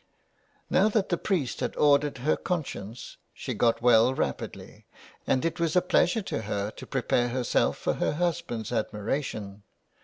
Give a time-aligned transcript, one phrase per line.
[0.67, 4.87] Now that the priest had ordered her conscience, she got well rapidly,
[5.27, 9.61] and it was a pleasure to her to pre pare herself for her husband's admiration.